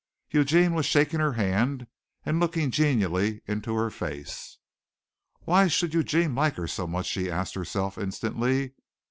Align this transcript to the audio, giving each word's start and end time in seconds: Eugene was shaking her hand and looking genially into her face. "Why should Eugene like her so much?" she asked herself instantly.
Eugene 0.31 0.73
was 0.73 0.87
shaking 0.87 1.19
her 1.19 1.33
hand 1.33 1.85
and 2.25 2.39
looking 2.39 2.71
genially 2.71 3.43
into 3.45 3.75
her 3.75 3.91
face. 3.91 4.57
"Why 5.41 5.67
should 5.67 5.93
Eugene 5.93 6.33
like 6.33 6.55
her 6.55 6.67
so 6.67 6.87
much?" 6.87 7.05
she 7.05 7.29
asked 7.29 7.53
herself 7.53 7.99
instantly. 7.99 8.73